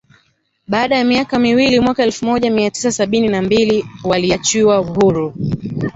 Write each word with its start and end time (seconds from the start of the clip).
Baada 0.67 0.97
ya 0.97 1.03
miaka 1.05 1.39
miwili 1.39 1.79
mwaka 1.79 2.03
elfu 2.03 2.25
moja 2.25 2.51
mia 2.51 2.71
tisa 2.71 2.91
sabini 2.91 3.27
na 3.27 3.41
mbili 3.41 3.85
waliachiwa 4.03 4.77
huru 4.77 5.33